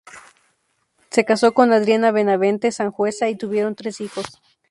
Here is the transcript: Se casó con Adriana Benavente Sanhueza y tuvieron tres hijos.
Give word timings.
Se 1.11 1.25
casó 1.25 1.53
con 1.53 1.71
Adriana 1.73 2.09
Benavente 2.11 2.71
Sanhueza 2.71 3.29
y 3.29 3.35
tuvieron 3.37 3.75
tres 3.75 4.01
hijos. 4.01 4.25